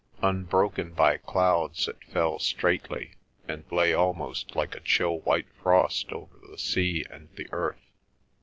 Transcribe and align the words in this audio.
Unbroken 0.23 0.93
by 0.93 1.17
clouds 1.17 1.87
it 1.87 2.03
fell 2.05 2.39
straightly, 2.39 3.13
and 3.47 3.65
lay 3.71 3.93
almost 3.93 4.55
like 4.55 4.73
a 4.73 4.79
chill 4.79 5.19
white 5.19 5.45
frost 5.61 6.11
over 6.11 6.39
the 6.49 6.57
sea 6.57 7.05
and 7.11 7.29
the 7.35 7.47
earth. 7.51 7.85